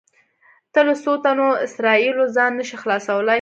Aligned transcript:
ته 0.73 0.79
له 0.87 0.93
څو 1.03 1.13
تنو 1.23 1.49
اسرایلو 1.65 2.25
ځان 2.35 2.51
نه 2.59 2.63
شې 2.69 2.77
خلاصولی. 2.81 3.29